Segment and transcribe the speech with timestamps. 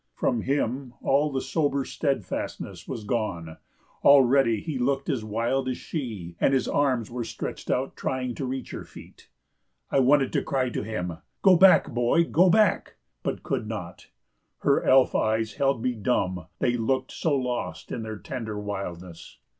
[0.15, 3.57] From him all the sober steadfastness was gone;
[4.03, 8.47] already he looked as wild as she, and his arms were stretched out trying to
[8.47, 9.29] reach her feet.
[9.91, 14.07] I wanted to cry to him: "Go back, boy, go back!" but could not;
[14.61, 19.37] her elf eyes held me dumb they looked so lost in their tender wildness.